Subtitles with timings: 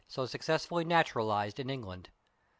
[0.07, 2.09] 97 SO successfully naturalized in England.